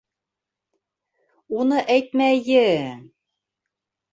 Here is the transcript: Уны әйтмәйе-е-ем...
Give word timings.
Уны 1.59 1.83
әйтмәйе-е-ем... 1.97 3.07